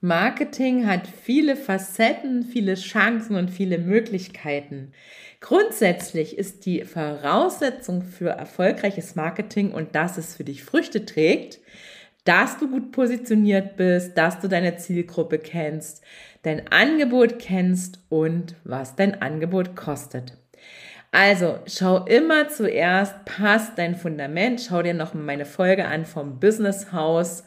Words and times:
Marketing 0.00 0.86
hat 0.86 1.08
viele 1.08 1.56
Facetten, 1.56 2.44
viele 2.44 2.74
Chancen 2.74 3.34
und 3.34 3.50
viele 3.50 3.78
Möglichkeiten. 3.78 4.92
Grundsätzlich 5.40 6.38
ist 6.38 6.66
die 6.66 6.84
Voraussetzung 6.84 8.02
für 8.02 8.30
erfolgreiches 8.30 9.16
Marketing 9.16 9.72
und 9.72 9.96
dass 9.96 10.16
es 10.16 10.36
für 10.36 10.44
dich 10.44 10.62
Früchte 10.62 11.04
trägt, 11.04 11.58
dass 12.24 12.58
du 12.58 12.70
gut 12.70 12.92
positioniert 12.92 13.76
bist, 13.76 14.16
dass 14.16 14.38
du 14.38 14.46
deine 14.46 14.76
Zielgruppe 14.76 15.38
kennst, 15.38 16.04
dein 16.42 16.68
Angebot 16.68 17.40
kennst 17.40 18.00
und 18.08 18.54
was 18.62 18.94
dein 18.94 19.20
Angebot 19.20 19.74
kostet. 19.74 20.34
Also 21.10 21.58
schau 21.66 22.04
immer 22.04 22.48
zuerst, 22.48 23.24
passt 23.24 23.78
dein 23.78 23.96
Fundament, 23.96 24.60
schau 24.60 24.82
dir 24.82 24.94
noch 24.94 25.14
meine 25.14 25.46
Folge 25.46 25.86
an 25.86 26.04
vom 26.04 26.38
Business 26.38 26.92
House 26.92 27.44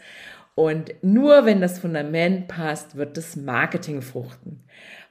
und 0.62 0.94
nur 1.02 1.46
wenn 1.48 1.60
das 1.60 1.80
Fundament 1.80 2.48
passt, 2.48 2.96
wird 2.96 3.18
das 3.18 3.36
Marketing 3.36 4.04
fruchten. 4.04 4.64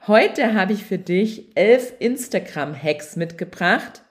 Heute 0.07 0.53
habe 0.53 0.71
ich 0.71 0.85
für 0.85 0.97
dich 0.97 1.51
elf 1.55 1.91
Instagram-Hacks 1.99 3.17
mitgebracht. 3.17 4.01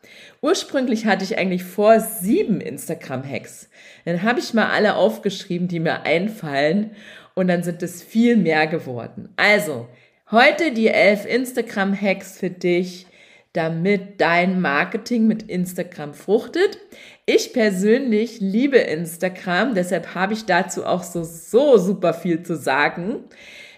Ursprünglich 0.42 1.06
hatte 1.06 1.24
ich 1.24 1.38
eigentlich 1.38 1.64
vor 1.64 1.98
sieben 1.98 2.60
Instagram-Hacks. 2.60 3.70
Dann 4.04 4.22
habe 4.22 4.40
ich 4.40 4.52
mal 4.52 4.68
alle 4.68 4.96
aufgeschrieben, 4.96 5.66
die 5.66 5.80
mir 5.80 6.02
einfallen. 6.02 6.90
Und 7.34 7.48
dann 7.48 7.62
sind 7.62 7.82
es 7.82 8.02
viel 8.02 8.36
mehr 8.36 8.66
geworden. 8.66 9.30
Also, 9.36 9.88
heute 10.30 10.72
die 10.72 10.88
elf 10.88 11.24
Instagram-Hacks 11.24 12.38
für 12.38 12.50
dich, 12.50 13.06
damit 13.52 14.20
dein 14.20 14.60
Marketing 14.60 15.26
mit 15.26 15.42
Instagram 15.44 16.14
fruchtet. 16.14 16.78
Ich 17.26 17.52
persönlich 17.52 18.40
liebe 18.40 18.78
Instagram, 18.78 19.74
deshalb 19.74 20.14
habe 20.14 20.34
ich 20.34 20.44
dazu 20.44 20.86
auch 20.86 21.02
so, 21.02 21.24
so 21.24 21.76
super 21.78 22.14
viel 22.14 22.42
zu 22.42 22.56
sagen. 22.56 23.24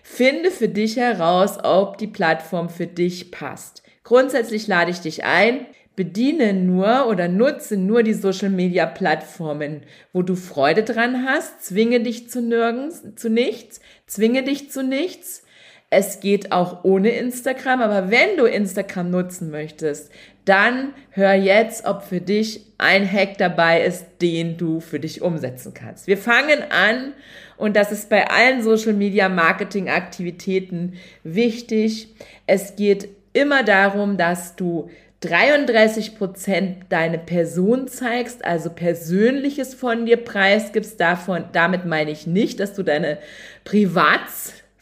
Finde 0.03 0.51
für 0.51 0.69
dich 0.69 0.97
heraus, 0.97 1.59
ob 1.63 1.97
die 1.97 2.07
Plattform 2.07 2.69
für 2.69 2.87
dich 2.87 3.31
passt. 3.31 3.83
Grundsätzlich 4.05 4.67
lade 4.67 4.91
ich 4.91 5.01
dich 5.01 5.25
ein, 5.25 5.67
bediene 5.97 6.53
nur 6.53 7.07
oder 7.09 7.29
nutze 7.29 7.77
nur 7.77 8.03
die 8.03 8.15
Social 8.15 8.51
Media 8.51 8.87
Plattformen, 8.87 9.83
wo 10.13 10.23
du 10.23 10.35
Freude 10.35 10.83
dran 10.83 11.25
hast, 11.27 11.65
zwinge 11.65 12.01
dich 12.01 12.29
zu 12.29 12.43
nirgends, 12.43 13.03
zu 13.17 13.31
nichts, 13.31 13.81
zwinge 14.07 14.43
dich 14.43 14.71
zu 14.71 14.83
nichts. 14.83 15.45
Es 15.95 16.21
geht 16.21 16.53
auch 16.53 16.85
ohne 16.85 17.11
Instagram, 17.11 17.83
aber 17.83 18.11
wenn 18.11 18.39
du 18.39 18.47
Instagram 18.47 19.11
nutzen 19.11 19.51
möchtest, 19.51 20.11
dann 20.47 20.95
hör 21.11 21.35
jetzt, 21.35 21.85
ob 21.85 22.03
für 22.03 22.23
dich 22.23 22.65
ein 22.79 23.07
Hack 23.07 23.37
dabei 23.37 23.85
ist, 23.85 24.07
den 24.23 24.57
du 24.57 24.81
für 24.81 24.99
dich 24.99 25.21
umsetzen 25.21 25.75
kannst. 25.75 26.07
Wir 26.07 26.17
fangen 26.17 26.65
an 26.71 27.13
und 27.59 27.77
das 27.77 27.93
ist 27.93 28.09
bei 28.09 28.31
allen 28.31 28.63
Social 28.63 28.95
Media 28.95 29.29
Marketing 29.29 29.91
Aktivitäten 29.91 30.95
wichtig. 31.25 32.09
Es 32.47 32.75
geht 32.75 33.11
immer 33.35 33.63
darum, 33.63 34.17
dass 34.17 34.57
du 34.57 34.89
33 35.21 36.17
Prozent 36.17 36.87
deine 36.89 37.19
Person 37.19 37.87
zeigst, 37.87 38.47
also 38.47 38.71
Persönliches 38.71 39.75
von 39.75 40.07
dir 40.07 40.17
preisgibst. 40.17 40.99
Davon, 40.99 41.45
damit 41.53 41.85
meine 41.85 42.11
ich 42.11 42.27
nicht, 42.27 42.61
dass 42.61 42.73
du 42.73 42.83
deine 42.83 43.19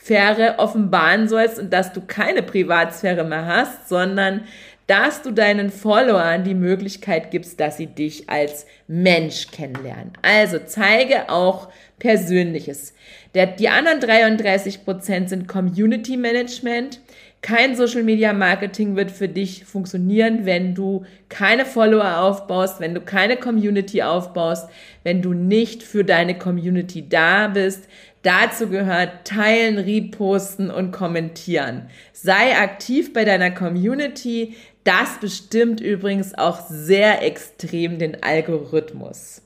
Privatsphäre 0.01 0.59
offenbaren 0.59 1.29
sollst 1.29 1.59
und 1.59 1.73
dass 1.73 1.93
du 1.93 2.01
keine 2.01 2.43
Privatsphäre 2.43 3.25
mehr 3.25 3.47
hast, 3.47 3.89
sondern 3.89 4.43
dass 4.87 5.23
du 5.23 5.31
deinen 5.31 5.71
Followern 5.71 6.43
die 6.43 6.55
Möglichkeit 6.55 7.31
gibst, 7.31 7.61
dass 7.61 7.77
sie 7.77 7.87
dich 7.87 8.29
als 8.29 8.67
Mensch 8.89 9.49
kennenlernen. 9.53 10.13
Also 10.23 10.59
zeige 10.65 11.29
auch 11.29 11.69
Persönliches. 12.01 12.95
Der, 13.35 13.47
die 13.47 13.69
anderen 13.69 14.01
33 14.01 14.85
Prozent 14.85 15.29
sind 15.29 15.47
Community 15.47 16.17
Management. 16.17 17.01
Kein 17.43 17.77
Social 17.77 18.03
Media 18.03 18.33
Marketing 18.33 18.97
wird 18.97 19.11
für 19.11 19.29
dich 19.29 19.65
funktionieren, 19.65 20.45
wenn 20.45 20.75
du 20.75 21.05
keine 21.29 21.65
Follower 21.65 22.19
aufbaust, 22.19 22.81
wenn 22.81 22.95
du 22.95 23.01
keine 23.01 23.37
Community 23.37 24.03
aufbaust, 24.03 24.69
wenn 25.05 25.23
du 25.23 25.33
nicht 25.33 25.83
für 25.83 26.05
deine 26.05 26.37
Community 26.37 27.09
da 27.09 27.49
bist. 27.49 27.89
Dazu 28.23 28.69
gehört 28.69 29.27
teilen, 29.27 29.79
reposten 29.79 30.71
und 30.71 30.93
kommentieren. 30.93 31.89
Sei 32.13 32.57
aktiv 32.57 33.13
bei 33.15 33.25
deiner 33.25 33.51
Community, 33.51 34.57
das 34.85 35.19
bestimmt 35.21 35.81
übrigens 35.81 36.37
auch 36.37 36.61
sehr 36.69 37.23
extrem 37.23 37.99
den 37.99 38.23
Algorithmus. 38.23 39.43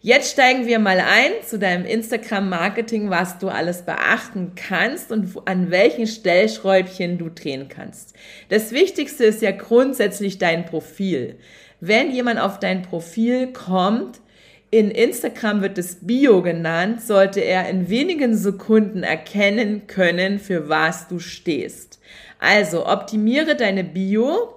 Jetzt 0.00 0.32
steigen 0.32 0.66
wir 0.66 0.78
mal 0.80 1.00
ein 1.00 1.32
zu 1.46 1.58
deinem 1.58 1.86
Instagram-Marketing, 1.86 3.08
was 3.08 3.38
du 3.38 3.48
alles 3.48 3.82
beachten 3.82 4.52
kannst 4.54 5.10
und 5.10 5.34
an 5.46 5.70
welchen 5.70 6.06
Stellschräubchen 6.06 7.16
du 7.16 7.30
drehen 7.30 7.68
kannst. 7.68 8.14
Das 8.50 8.72
Wichtigste 8.72 9.24
ist 9.24 9.40
ja 9.40 9.50
grundsätzlich 9.50 10.36
dein 10.36 10.66
Profil. 10.66 11.38
Wenn 11.80 12.12
jemand 12.12 12.38
auf 12.38 12.60
dein 12.60 12.82
Profil 12.82 13.52
kommt, 13.54 14.20
in 14.74 14.90
Instagram 14.90 15.62
wird 15.62 15.78
es 15.78 15.98
Bio 16.00 16.42
genannt, 16.42 17.00
sollte 17.00 17.38
er 17.38 17.68
in 17.68 17.88
wenigen 17.88 18.36
Sekunden 18.36 19.04
erkennen 19.04 19.86
können, 19.86 20.40
für 20.40 20.68
was 20.68 21.06
du 21.06 21.20
stehst. 21.20 22.00
Also 22.40 22.84
optimiere 22.84 23.54
deine 23.54 23.84
Bio, 23.84 24.52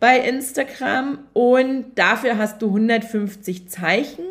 bei 0.00 0.20
Instagram 0.20 1.18
und 1.34 1.84
dafür 1.96 2.38
hast 2.38 2.62
du 2.62 2.68
150 2.68 3.68
Zeichen 3.68 4.24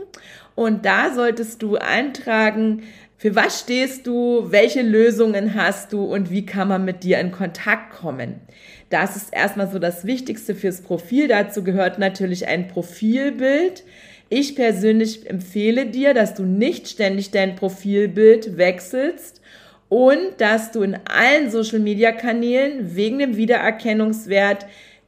und 0.56 0.88
da 0.88 1.14
solltest 1.14 1.62
du 1.62 1.76
eintragen, 1.76 2.82
für 3.18 3.36
was 3.36 3.60
stehst 3.60 4.08
du, 4.08 4.48
welche 4.50 4.82
Lösungen 4.82 5.54
hast 5.54 5.94
du 5.94 6.04
und 6.04 6.32
wie 6.32 6.48
kann 6.48 6.68
man 6.68 6.84
mit 6.84 7.04
dir 7.04 7.20
in 7.20 7.32
Kontakt 7.32 7.92
kommen. 7.92 8.42
Das 8.90 9.16
ist 9.16 9.32
erstmal 9.32 9.70
so 9.70 9.78
das 9.78 10.06
Wichtigste 10.06 10.56
fürs 10.56 10.82
Profil. 10.82 11.28
Dazu 11.28 11.64
gehört 11.64 12.00
natürlich 12.00 12.48
ein 12.48 12.68
Profilbild. 12.68 13.84
Ich 14.30 14.56
persönlich 14.56 15.30
empfehle 15.30 15.86
dir, 15.86 16.14
dass 16.14 16.34
du 16.34 16.44
nicht 16.44 16.90
ständig 16.90 17.32
dein 17.32 17.56
Profilbild 17.56 18.58
wechselst 18.58 19.42
und 19.88 20.20
dass 20.40 20.72
du 20.72 20.82
in 20.82 20.98
allen 21.06 21.50
Social-Media-Kanälen 21.50 22.96
wegen 22.96 23.20
dem 23.20 23.38
Wiedererkennungswert 23.38 24.66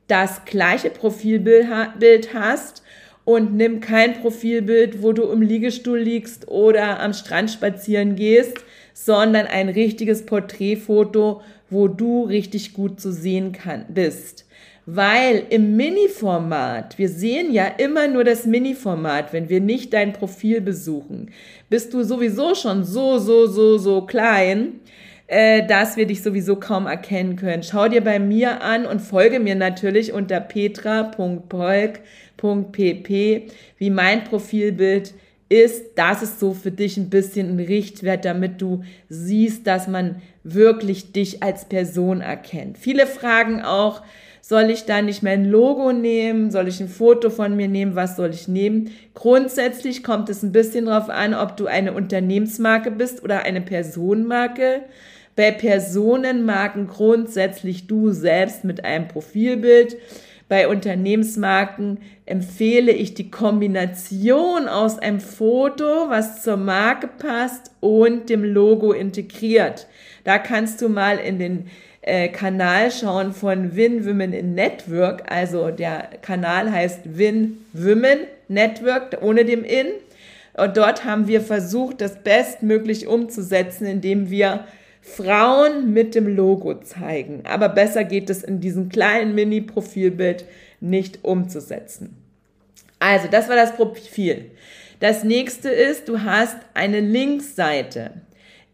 das 0.08 0.46
gleiche 0.46 0.90
Profilbild 0.90 2.34
hast 2.34 2.81
und 3.25 3.56
nimm 3.56 3.81
kein 3.81 4.13
Profilbild, 4.22 5.03
wo 5.03 5.12
du 5.12 5.24
im 5.24 5.41
Liegestuhl 5.41 6.00
liegst 6.00 6.47
oder 6.47 7.02
am 7.02 7.13
Strand 7.13 7.52
spazieren 7.52 8.16
gehst, 8.16 8.63
sondern 8.94 9.46
ein 9.47 9.68
richtiges 9.68 10.25
Porträtfoto, 10.25 11.41
wo 11.69 11.88
du 11.90 12.24
richtig 12.24 12.74
gut 12.74 13.02
zu 13.02 13.12
sehen 13.12 13.52
kann, 13.52 13.85
bist. 13.90 14.46
Weil 14.85 15.44
im 15.50 15.75
Mini-Format, 15.75 16.97
wir 16.97 17.09
sehen 17.09 17.53
ja 17.53 17.66
immer 17.66 18.07
nur 18.07 18.24
das 18.24 18.47
Mini-Format, 18.47 19.34
wenn 19.34 19.47
wir 19.47 19.62
nicht 19.62 19.94
dein 19.94 20.13
Profil 20.13 20.62
besuchen, 20.62 21.30
bist 21.70 21.94
du 21.94 22.02
sowieso 22.03 22.55
schon 22.55 22.84
so, 22.84 23.20
so, 23.20 23.46
so, 23.46 23.78
so 23.78 24.02
klein, 24.02 24.79
äh, 25.28 25.67
dass 25.67 25.96
wir 25.96 26.08
dich 26.08 26.23
sowieso 26.23 26.55
kaum 26.55 26.88
erkennen 26.88 27.35
können. 27.35 27.61
Schau 27.61 27.88
dir 27.88 28.02
bei 28.02 28.17
mir 28.17 28.64
an 28.64 28.88
und 28.88 28.99
folge 28.99 29.40
mir 29.40 29.53
natürlich 29.53 30.11
unter 30.11 30.40
petra.polk.pp, 30.40 31.11
wie 33.78 33.90
mein 33.91 34.23
Profilbild 34.23 35.14
ist. 35.49 35.85
Das 35.96 36.23
ist 36.23 36.40
so 36.40 36.55
für 36.55 36.72
dich 36.72 36.97
ein 36.97 37.11
bisschen 37.11 37.58
ein 37.58 37.59
Richtwert, 37.59 38.26
damit 38.26 38.59
du 38.59 38.84
siehst, 39.08 39.67
dass 39.67 39.88
man 39.88 40.20
wirklich 40.44 41.11
dich 41.11 41.44
als 41.44 41.66
Person 41.66 42.22
erkennt. 42.22 42.79
Viele 42.79 43.05
fragen 43.05 43.61
auch, 43.61 44.02
soll 44.49 44.72
ich 44.72 44.85
da 44.85 45.03
nicht 45.03 45.22
mein 45.22 45.46
Logo 45.46 45.93
nehmen? 45.93 46.49
Soll 46.49 46.67
ich 46.67 46.79
ein 46.79 46.87
Foto 46.87 47.29
von 47.29 47.55
mir 47.55 47.67
nehmen? 47.67 47.96
Was 47.96 48.16
soll 48.16 48.31
ich 48.31 48.47
nehmen? 48.47 48.90
Grundsätzlich 49.13 50.03
kommt 50.03 50.28
es 50.28 50.41
ein 50.41 50.51
bisschen 50.51 50.87
darauf 50.87 51.07
an, 51.07 51.35
ob 51.35 51.55
du 51.55 51.67
eine 51.67 51.93
Unternehmensmarke 51.93 52.90
bist 52.90 53.23
oder 53.23 53.43
eine 53.43 53.61
Personenmarke. 53.61 54.81
Bei 55.35 55.51
Personenmarken 55.51 56.87
grundsätzlich 56.87 57.85
du 57.85 58.09
selbst 58.09 58.63
mit 58.63 58.84
einem 58.84 59.07
Profilbild. 59.07 59.97
Bei 60.47 60.67
Unternehmensmarken 60.67 61.99
empfehle 62.25 62.91
ich 62.91 63.13
die 63.13 63.29
Kombination 63.29 64.67
aus 64.67 64.97
einem 64.97 65.19
Foto, 65.19 66.09
was 66.09 66.41
zur 66.41 66.57
Marke 66.57 67.07
passt 67.07 67.69
und 67.81 68.31
dem 68.31 68.43
Logo 68.43 68.93
integriert. 68.93 69.85
Da 70.23 70.40
kannst 70.40 70.81
du 70.81 70.90
mal 70.90 71.19
in 71.19 71.37
den 71.37 71.67
äh, 72.01 72.29
Kanal 72.29 72.91
schauen 72.91 73.34
von 73.34 73.75
Win 73.75 74.05
Women 74.05 74.34
in 74.34 74.53
Network. 74.55 75.31
Also 75.31 75.72
der 75.72 76.09
Kanal 76.22 76.72
heißt 76.72 77.17
Win 77.17 77.66
Women 77.73 78.19
Network 78.47 79.17
ohne 79.22 79.46
dem 79.46 79.63
In. 79.63 79.87
Und 80.55 80.75
dort 80.78 81.05
haben 81.05 81.28
wir 81.28 81.41
versucht, 81.41 82.01
das 82.01 82.23
bestmöglich 82.23 83.07
umzusetzen, 83.07 83.85
indem 83.85 84.29
wir 84.29 84.66
Frauen 85.01 85.93
mit 85.93 86.16
dem 86.16 86.28
Logo 86.28 86.75
zeigen. 86.75 87.43
Aber 87.46 87.69
besser 87.69 88.03
geht 88.03 88.29
es 88.29 88.43
in 88.43 88.59
diesem 88.59 88.90
kleinen 88.90 89.35
Mini-Profilbild 89.35 90.46
nicht 90.81 91.23
umzusetzen. 91.23 92.17
Also, 92.99 93.28
das 93.29 93.47
war 93.47 93.55
das 93.55 93.75
Profil. 93.75 94.51
Das 94.99 95.23
nächste 95.23 95.69
ist, 95.69 96.09
du 96.09 96.22
hast 96.23 96.57
eine 96.73 96.99
Linksseite. 96.99 98.11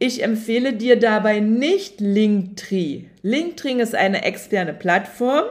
Ich 0.07 0.21
empfehle 0.21 0.73
dir 0.73 0.99
dabei 0.99 1.39
nicht 1.39 1.99
Linktree. 1.99 3.05
Linktree 3.23 3.81
ist 3.81 3.95
eine 3.95 4.23
externe 4.23 4.71
Plattform. 4.71 5.45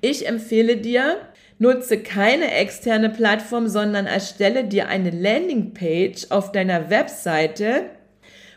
Ich 0.00 0.26
empfehle 0.26 0.78
dir, 0.78 1.18
nutze 1.60 1.98
keine 2.02 2.52
externe 2.52 3.08
Plattform, 3.08 3.68
sondern 3.68 4.06
erstelle 4.06 4.64
dir 4.64 4.88
eine 4.88 5.10
Landingpage 5.10 6.26
auf 6.30 6.50
deiner 6.50 6.90
Webseite, 6.90 7.90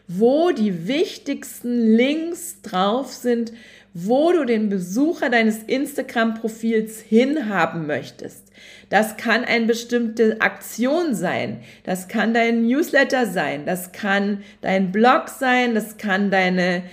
wo 0.08 0.50
die 0.50 0.88
wichtigsten 0.88 1.96
Links 1.96 2.64
drauf 2.64 3.14
sind, 3.14 3.54
wo 3.94 4.32
du 4.32 4.44
den 4.46 4.70
Besucher 4.70 5.30
deines 5.30 5.64
Instagram-Profils 5.64 7.00
hinhaben 7.00 7.86
möchtest. 7.86 8.52
Das 8.90 9.18
kann 9.18 9.44
eine 9.46 9.66
bestimmte 9.66 10.42
Aktion 10.42 11.14
sein, 11.14 11.60
das 11.84 12.08
kann 12.08 12.34
dein 12.34 12.64
Newsletter 12.64 13.26
sein, 13.28 13.66
das 13.66 13.92
kann 13.92 14.44
dein 14.62 14.92
Blog 14.92 15.30
sein, 15.30 15.76
das 15.76 15.98
kann 15.98 16.32
deine, 16.32 16.84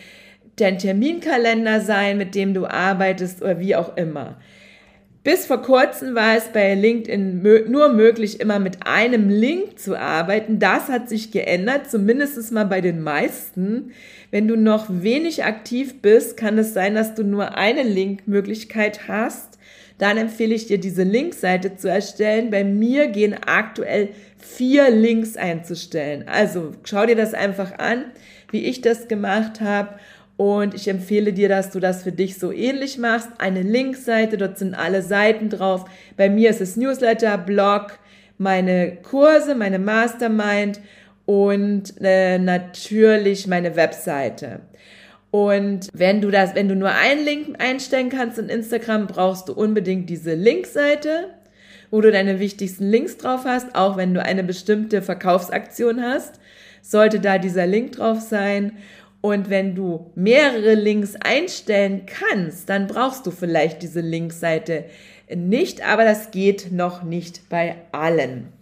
dein 0.56 0.78
Terminkalender 0.78 1.80
sein, 1.80 2.18
mit 2.18 2.34
dem 2.34 2.54
du 2.54 2.66
arbeitest 2.66 3.42
oder 3.42 3.60
wie 3.60 3.76
auch 3.76 3.96
immer. 3.96 4.36
Bis 5.22 5.44
vor 5.44 5.60
kurzem 5.60 6.14
war 6.14 6.34
es 6.34 6.44
bei 6.44 6.74
LinkedIn 6.74 7.42
nur 7.70 7.92
möglich, 7.92 8.40
immer 8.40 8.58
mit 8.58 8.86
einem 8.86 9.28
Link 9.28 9.78
zu 9.78 9.98
arbeiten. 9.98 10.58
Das 10.58 10.88
hat 10.88 11.10
sich 11.10 11.30
geändert, 11.30 11.90
zumindest 11.90 12.50
mal 12.52 12.64
bei 12.64 12.80
den 12.80 13.02
meisten. 13.02 13.92
Wenn 14.30 14.48
du 14.48 14.56
noch 14.56 14.86
wenig 14.88 15.44
aktiv 15.44 16.00
bist, 16.00 16.38
kann 16.38 16.56
es 16.56 16.72
sein, 16.72 16.94
dass 16.94 17.14
du 17.14 17.22
nur 17.22 17.54
eine 17.54 17.82
Linkmöglichkeit 17.82 19.08
hast. 19.08 19.58
Dann 19.98 20.16
empfehle 20.16 20.54
ich 20.54 20.64
dir, 20.64 20.78
diese 20.78 21.02
Linkseite 21.02 21.76
zu 21.76 21.90
erstellen. 21.90 22.50
Bei 22.50 22.64
mir 22.64 23.08
gehen 23.08 23.36
aktuell 23.44 24.08
vier 24.38 24.88
Links 24.88 25.36
einzustellen. 25.36 26.24
Also 26.26 26.72
schau 26.84 27.04
dir 27.04 27.16
das 27.16 27.34
einfach 27.34 27.78
an, 27.78 28.06
wie 28.50 28.64
ich 28.64 28.80
das 28.80 29.06
gemacht 29.06 29.60
habe 29.60 29.90
und 30.40 30.72
ich 30.72 30.88
empfehle 30.88 31.34
dir, 31.34 31.50
dass 31.50 31.68
du 31.68 31.80
das 31.80 32.02
für 32.02 32.12
dich 32.12 32.38
so 32.38 32.50
ähnlich 32.50 32.96
machst. 32.96 33.28
Eine 33.36 33.60
Linkseite, 33.60 34.38
dort 34.38 34.56
sind 34.56 34.74
alle 34.74 35.02
Seiten 35.02 35.50
drauf. 35.50 35.84
Bei 36.16 36.30
mir 36.30 36.48
ist 36.48 36.62
es 36.62 36.78
Newsletter, 36.78 37.36
Blog, 37.36 37.98
meine 38.38 38.96
Kurse, 39.02 39.54
meine 39.54 39.78
Mastermind 39.78 40.80
und 41.26 41.92
äh, 42.00 42.38
natürlich 42.38 43.48
meine 43.48 43.76
Webseite. 43.76 44.60
Und 45.30 45.90
wenn 45.92 46.22
du 46.22 46.30
das, 46.30 46.54
wenn 46.54 46.70
du 46.70 46.74
nur 46.74 46.92
einen 46.92 47.22
Link 47.22 47.62
einstellen 47.62 48.08
kannst 48.08 48.38
in 48.38 48.48
Instagram, 48.48 49.08
brauchst 49.08 49.46
du 49.50 49.52
unbedingt 49.52 50.08
diese 50.08 50.32
Linkseite, 50.32 51.34
wo 51.90 52.00
du 52.00 52.10
deine 52.10 52.40
wichtigsten 52.40 52.88
Links 52.88 53.18
drauf 53.18 53.42
hast, 53.44 53.74
auch 53.74 53.98
wenn 53.98 54.14
du 54.14 54.22
eine 54.22 54.42
bestimmte 54.42 55.02
Verkaufsaktion 55.02 56.00
hast, 56.00 56.40
sollte 56.80 57.20
da 57.20 57.36
dieser 57.36 57.66
Link 57.66 57.92
drauf 57.92 58.20
sein. 58.20 58.72
Und 59.20 59.50
wenn 59.50 59.74
du 59.74 60.10
mehrere 60.14 60.74
Links 60.74 61.14
einstellen 61.16 62.06
kannst, 62.06 62.68
dann 62.68 62.86
brauchst 62.86 63.26
du 63.26 63.30
vielleicht 63.30 63.82
diese 63.82 64.00
Linkseite 64.00 64.84
nicht, 65.34 65.86
aber 65.86 66.04
das 66.04 66.30
geht 66.30 66.72
noch 66.72 67.02
nicht 67.02 67.48
bei 67.48 67.76
allen. 67.92 68.52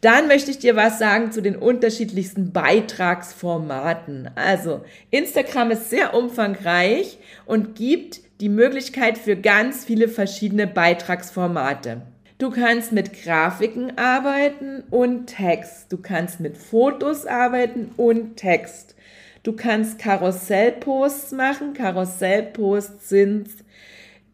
Dann 0.00 0.28
möchte 0.28 0.50
ich 0.50 0.58
dir 0.58 0.76
was 0.76 0.98
sagen 0.98 1.32
zu 1.32 1.40
den 1.40 1.56
unterschiedlichsten 1.56 2.52
Beitragsformaten. 2.52 4.30
Also 4.34 4.84
Instagram 5.10 5.70
ist 5.70 5.88
sehr 5.90 6.14
umfangreich 6.14 7.18
und 7.46 7.74
gibt 7.76 8.20
die 8.40 8.50
Möglichkeit 8.50 9.16
für 9.16 9.36
ganz 9.36 9.84
viele 9.84 10.08
verschiedene 10.08 10.66
Beitragsformate. 10.66 12.02
Du 12.38 12.50
kannst 12.50 12.92
mit 12.92 13.22
Grafiken 13.22 13.96
arbeiten 13.96 14.82
und 14.90 15.28
Text. 15.28 15.90
Du 15.90 15.96
kannst 15.96 16.40
mit 16.40 16.58
Fotos 16.58 17.24
arbeiten 17.24 17.90
und 17.96 18.36
Text. 18.36 18.95
Du 19.46 19.52
kannst 19.52 20.00
Karussellposts 20.00 21.30
machen. 21.30 21.72
Karussellposts 21.72 23.08
sind 23.08 23.48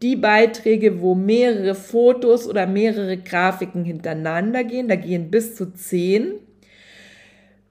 die 0.01 0.15
Beiträge, 0.15 1.01
wo 1.01 1.13
mehrere 1.13 1.75
Fotos 1.75 2.47
oder 2.47 2.65
mehrere 2.65 3.17
Grafiken 3.17 3.85
hintereinander 3.85 4.63
gehen. 4.63 4.87
Da 4.87 4.95
gehen 4.95 5.29
bis 5.29 5.53
zu 5.53 5.71
zehn. 5.71 6.39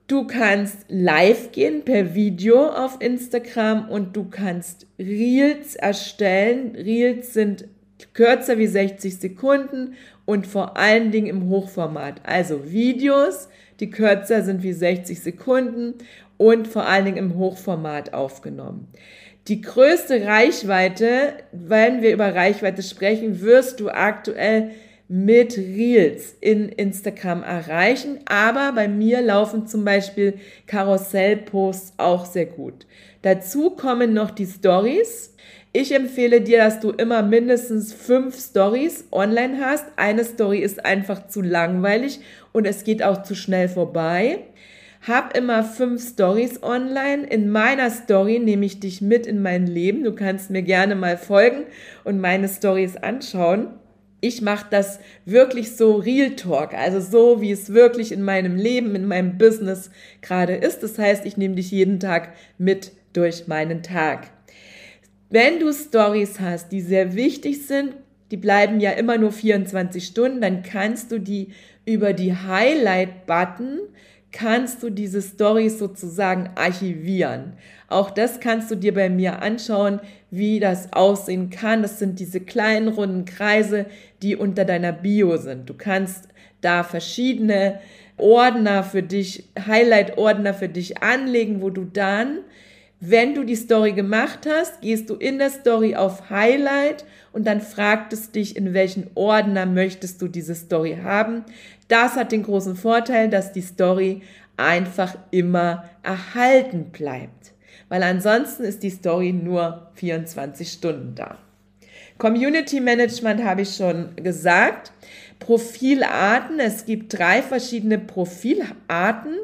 Du 0.07 0.25
kannst 0.25 0.85
live 0.87 1.51
gehen 1.51 1.83
per 1.83 2.15
Video 2.15 2.65
auf 2.69 3.01
Instagram 3.01 3.89
und 3.89 4.15
du 4.15 4.29
kannst 4.29 4.87
Reels 4.97 5.75
erstellen. 5.75 6.77
Reels 6.77 7.33
sind 7.33 7.65
kürzer 8.13 8.57
wie 8.57 8.67
60 8.67 9.17
Sekunden 9.17 9.95
und 10.23 10.47
vor 10.47 10.77
allen 10.77 11.11
Dingen 11.11 11.27
im 11.27 11.49
Hochformat. 11.49 12.21
Also 12.23 12.71
Videos, 12.71 13.49
die 13.79 13.89
kürzer 13.89 14.43
sind 14.43 14.63
wie 14.63 14.73
60 14.73 15.19
Sekunden 15.19 15.95
und 16.37 16.67
vor 16.67 16.85
allen 16.85 17.05
Dingen 17.05 17.17
im 17.17 17.35
Hochformat 17.35 18.13
aufgenommen. 18.13 18.87
Die 19.47 19.61
größte 19.61 20.25
Reichweite, 20.25 21.33
wenn 21.51 22.01
wir 22.01 22.13
über 22.13 22.33
Reichweite 22.33 22.81
sprechen, 22.81 23.41
wirst 23.41 23.79
du 23.79 23.89
aktuell 23.89 24.71
mit 25.09 25.57
Reels 25.57 26.35
in 26.39 26.69
Instagram 26.69 27.43
erreichen. 27.43 28.19
Aber 28.25 28.71
bei 28.71 28.87
mir 28.87 29.21
laufen 29.21 29.67
zum 29.67 29.83
Beispiel 29.83 30.35
Karussellposts 30.65 31.93
auch 31.97 32.25
sehr 32.25 32.45
gut. 32.45 32.87
Dazu 33.21 33.71
kommen 33.71 34.13
noch 34.13 34.31
die 34.31 34.45
Stories. 34.45 35.35
Ich 35.73 35.93
empfehle 35.93 36.39
dir, 36.39 36.59
dass 36.59 36.79
du 36.79 36.91
immer 36.91 37.21
mindestens 37.21 37.93
fünf 37.93 38.39
Stories 38.39 39.05
online 39.11 39.59
hast. 39.59 39.85
Eine 39.97 40.23
Story 40.23 40.59
ist 40.59 40.85
einfach 40.85 41.27
zu 41.27 41.41
langweilig 41.41 42.19
und 42.51 42.65
es 42.65 42.83
geht 42.83 43.03
auch 43.03 43.23
zu 43.23 43.35
schnell 43.35 43.67
vorbei. 43.67 44.39
Hab 45.05 45.35
immer 45.35 45.65
fünf 45.65 46.01
Stories 46.01 46.63
online. 46.63 47.27
In 47.27 47.49
meiner 47.49 47.89
Story 47.89 48.39
nehme 48.39 48.65
ich 48.65 48.79
dich 48.79 49.01
mit 49.01 49.27
in 49.27 49.41
mein 49.41 49.67
Leben. 49.67 50.05
Du 50.05 50.15
kannst 50.15 50.49
mir 50.49 50.61
gerne 50.61 50.95
mal 50.95 51.17
folgen 51.17 51.65
und 52.05 52.21
meine 52.21 52.47
Stories 52.47 52.95
anschauen. 52.95 53.67
Ich 54.21 54.41
mache 54.41 54.67
das 54.69 54.99
wirklich 55.25 55.75
so 55.75 55.97
Real 55.97 56.37
Talk, 56.37 56.73
also 56.73 57.01
so, 57.01 57.41
wie 57.41 57.51
es 57.51 57.73
wirklich 57.73 58.13
in 58.13 58.21
meinem 58.21 58.55
Leben, 58.55 58.95
in 58.95 59.05
meinem 59.05 59.37
Business 59.37 59.91
gerade 60.21 60.55
ist. 60.55 60.81
Das 60.83 60.97
heißt, 60.97 61.25
ich 61.25 61.35
nehme 61.35 61.55
dich 61.55 61.71
jeden 61.71 61.99
Tag 61.99 62.29
mit 62.57 62.93
durch 63.11 63.47
meinen 63.47 63.83
Tag. 63.83 64.29
Wenn 65.29 65.59
du 65.59 65.73
Stories 65.73 66.39
hast, 66.39 66.71
die 66.71 66.79
sehr 66.79 67.13
wichtig 67.13 67.67
sind, 67.67 67.95
die 68.31 68.37
bleiben 68.37 68.79
ja 68.79 68.91
immer 68.91 69.17
nur 69.17 69.33
24 69.33 70.05
Stunden, 70.05 70.39
dann 70.39 70.63
kannst 70.63 71.11
du 71.11 71.19
die 71.19 71.49
über 71.85 72.13
die 72.13 72.33
Highlight-Button 72.33 73.79
kannst 74.33 74.83
du 74.83 74.89
diese 74.89 75.21
Stories 75.21 75.79
sozusagen 75.79 76.49
archivieren. 76.55 77.53
Auch 77.87 78.11
das 78.11 78.41
kannst 78.41 78.69
du 78.71 78.75
dir 78.75 78.93
bei 78.93 79.09
mir 79.09 79.41
anschauen, 79.41 80.01
wie 80.31 80.59
das 80.59 80.91
aussehen 80.91 81.49
kann. 81.49 81.83
Das 81.83 81.99
sind 81.99 82.19
diese 82.19 82.41
kleinen 82.41 82.89
runden 82.89 83.23
Kreise, 83.23 83.85
die 84.21 84.35
unter 84.35 84.65
deiner 84.65 84.91
Bio 84.91 85.37
sind. 85.37 85.69
Du 85.69 85.75
kannst 85.75 86.27
da 86.59 86.83
verschiedene 86.83 87.79
Ordner 88.17 88.83
für 88.83 89.03
dich, 89.03 89.49
Highlight-Ordner 89.57 90.53
für 90.53 90.69
dich 90.69 91.01
anlegen, 91.01 91.61
wo 91.61 91.69
du 91.69 91.85
dann 91.85 92.39
wenn 93.05 93.35
du 93.35 93.43
die 93.43 93.57
Story 93.57 93.91
gemacht 93.91 94.47
hast, 94.49 94.79
gehst 94.79 95.09
du 95.09 95.15
in 95.15 95.37
der 95.37 95.49
Story 95.49 95.93
auf 95.93 96.29
Highlight 96.29 97.03
und 97.33 97.45
dann 97.45 97.59
fragt 97.59 98.13
es 98.13 98.31
dich, 98.31 98.55
in 98.55 98.73
welchen 98.73 99.09
Ordner 99.15 99.65
möchtest 99.65 100.21
du 100.21 100.29
diese 100.29 100.55
Story 100.55 100.99
haben. 101.03 101.43
Das 101.87 102.15
hat 102.15 102.31
den 102.31 102.43
großen 102.43 102.75
Vorteil, 102.75 103.29
dass 103.29 103.51
die 103.51 103.61
Story 103.61 104.21
einfach 104.57 105.15
immer 105.31 105.89
erhalten 106.03 106.91
bleibt, 106.91 107.53
weil 107.89 108.03
ansonsten 108.03 108.63
ist 108.63 108.83
die 108.83 108.89
Story 108.89 109.33
nur 109.33 109.91
24 109.95 110.71
Stunden 110.71 111.15
da. 111.15 111.37
Community 112.17 112.79
Management 112.79 113.43
habe 113.43 113.61
ich 113.61 113.75
schon 113.75 114.15
gesagt. 114.15 114.91
Profilarten, 115.39 116.59
es 116.59 116.85
gibt 116.85 117.17
drei 117.17 117.41
verschiedene 117.41 117.99
Profilarten 117.99 119.35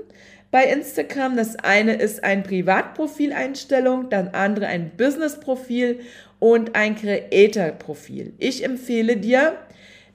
bei 0.52 0.66
Instagram. 0.66 1.36
Das 1.36 1.58
eine 1.58 1.96
ist 1.96 2.24
ein 2.24 2.44
Privatprofileinstellung, 2.44 4.10
dann 4.10 4.30
andere 4.30 4.68
ein 4.68 4.92
Businessprofil 4.96 6.00
und 6.40 6.76
ein 6.76 6.96
Creator-Profil. 6.96 8.34
Ich 8.38 8.64
empfehle 8.64 9.18
dir, 9.18 9.58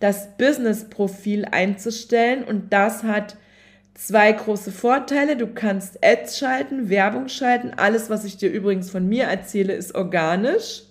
das 0.04 0.36
Business-Profil 0.36 1.46
einzustellen 1.46 2.44
und 2.44 2.74
das 2.74 3.04
hat 3.04 3.36
zwei 3.94 4.32
große 4.32 4.70
Vorteile. 4.70 5.34
Du 5.34 5.46
kannst 5.46 6.04
Ads 6.04 6.38
schalten, 6.38 6.90
Werbung 6.90 7.28
schalten. 7.28 7.72
Alles, 7.74 8.10
was 8.10 8.26
ich 8.26 8.36
dir 8.36 8.50
übrigens 8.50 8.90
von 8.90 9.08
mir 9.08 9.24
erzähle, 9.24 9.72
ist 9.72 9.94
organisch. 9.94 10.82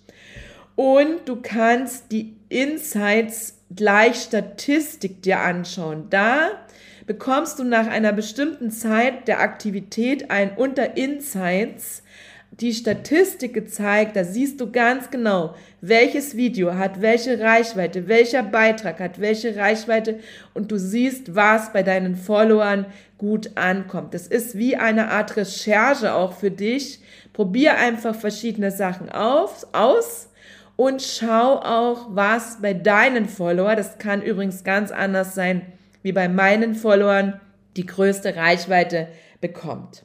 Und 0.75 1.29
du 1.29 1.36
kannst 1.43 2.12
die 2.12 2.36
Insights 2.50 3.60
gleich 3.75 4.15
Statistik 4.15 5.22
dir 5.22 5.41
anschauen. 5.41 6.08
Da 6.10 6.50
bekommst 7.05 7.60
du 7.60 7.63
nach 7.63 7.86
einer 7.86 8.13
bestimmten 8.13 8.72
Zeit 8.72 9.27
der 9.27 9.41
Aktivität 9.41 10.32
ein 10.32 10.55
unter 10.55 10.98
Insights 10.98 12.01
die 12.60 12.74
Statistik 12.74 13.53
gezeigt, 13.53 14.15
da 14.15 14.24
siehst 14.24 14.62
du 14.62 14.72
ganz 14.72 15.10
genau, 15.10 15.55
welches 15.81 16.38
Video 16.38 16.75
hat 16.75 17.01
welche 17.01 17.39
Reichweite, 17.39 18.07
welcher 18.07 18.43
Beitrag 18.43 19.00
hat 19.00 19.19
welche 19.19 19.55
Reichweite 19.55 20.19
und 20.53 20.72
du 20.72 20.77
siehst, 20.77 21.36
was 21.36 21.74
bei 21.74 21.81
deinen 21.81 22.15
Followern 22.15 22.86
gut 23.17 23.51
ankommt. 23.55 24.13
Das 24.13 24.27
ist 24.27 24.55
wie 24.55 24.75
eine 24.75 25.10
Art 25.10 25.36
Recherche 25.36 26.13
auch 26.13 26.33
für 26.33 26.51
dich. 26.51 27.00
Probier 27.33 27.77
einfach 27.77 28.13
verschiedene 28.13 28.69
Sachen 28.69 29.10
auf, 29.10 29.65
aus 29.72 30.29
und 30.75 31.01
schau 31.01 31.60
auch, 31.60 32.07
was 32.10 32.62
bei 32.62 32.74
deinen 32.75 33.27
Followern, 33.27 33.77
das 33.77 33.98
kann 33.98 34.22
übrigens 34.22 34.63
ganz 34.63 34.91
anders 34.91 35.33
sein 35.33 35.63
wie 36.03 36.12
bei 36.12 36.27
meinen 36.27 36.75
Followern, 36.75 37.39
die 37.77 37.86
größte 37.86 38.36
Reichweite 38.36 39.07
bekommt. 39.41 40.03